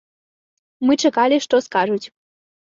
Мы 0.89 0.93
чакалі, 1.03 1.37
што 1.47 1.61
скажуць. 1.67 2.03